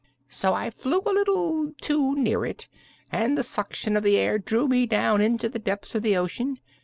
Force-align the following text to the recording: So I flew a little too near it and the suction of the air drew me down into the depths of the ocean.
So 0.29 0.55
I 0.55 0.71
flew 0.71 1.03
a 1.05 1.13
little 1.13 1.73
too 1.79 2.15
near 2.15 2.43
it 2.43 2.67
and 3.11 3.37
the 3.37 3.43
suction 3.43 3.95
of 3.95 4.01
the 4.01 4.17
air 4.17 4.39
drew 4.39 4.67
me 4.67 4.87
down 4.87 5.21
into 5.21 5.47
the 5.47 5.59
depths 5.59 5.93
of 5.93 6.01
the 6.01 6.17
ocean. 6.17 6.57